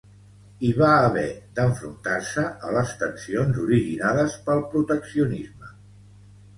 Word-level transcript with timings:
I 0.69 0.69
va 0.77 0.87
haver 1.09 1.25
d'enfrontar-se 1.59 2.47
a 2.71 2.75
les 2.79 2.97
tensions 3.05 3.63
originades 3.69 4.43
pel 4.51 4.67
proteccionisme. 4.75 5.75